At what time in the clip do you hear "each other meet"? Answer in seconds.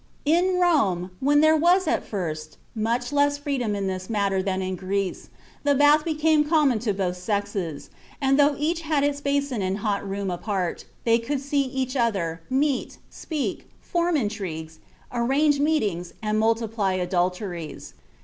11.65-12.97